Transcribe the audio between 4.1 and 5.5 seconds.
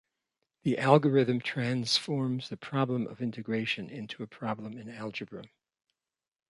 a problem in algebra.